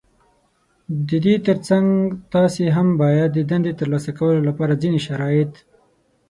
د 1.09 1.09
دې 1.25 1.35
تر 1.47 1.57
څنګ 1.67 1.87
تاسې 2.33 2.63
هم 2.75 2.87
بايد 3.01 3.29
د 3.33 3.39
دندې 3.51 3.73
ترلاسه 3.79 4.11
کولو 4.19 4.41
لپاره 4.49 4.79
ځينې 4.81 4.99
شرايط 5.07 5.53